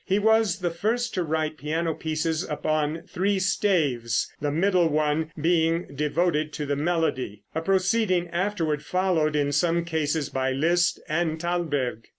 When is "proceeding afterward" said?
7.61-8.83